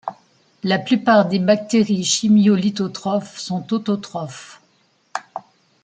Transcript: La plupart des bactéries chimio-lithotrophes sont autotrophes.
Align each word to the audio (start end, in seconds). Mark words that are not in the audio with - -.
La 0.63 0.79
plupart 0.79 1.27
des 1.27 1.37
bactéries 1.37 2.03
chimio-lithotrophes 2.03 3.37
sont 3.37 3.71
autotrophes. 3.71 4.59